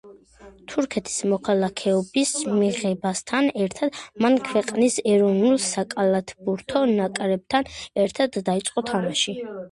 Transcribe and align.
თურქეთის 0.71 1.17
მოქალაქეობის 1.31 2.29
მიღებასთან 2.61 3.49
ერთად, 3.65 3.99
მან 4.25 4.37
ქვეყნის 4.47 4.97
ეროვნულ 5.15 5.53
საკალათბურთო 5.65 6.81
ნაკრებთან 6.93 7.69
ერთად 8.05 8.41
დაიწყო 8.49 8.85
თამაში. 8.89 9.35